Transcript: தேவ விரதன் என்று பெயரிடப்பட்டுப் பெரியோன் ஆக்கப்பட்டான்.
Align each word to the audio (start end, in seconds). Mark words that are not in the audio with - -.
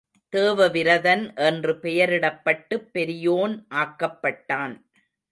தேவ 0.33 0.67
விரதன் 0.67 1.33
என்று 1.35 1.73
பெயரிடப்பட்டுப் 1.73 2.87
பெரியோன் 2.91 3.67
ஆக்கப்பட்டான். 3.75 4.73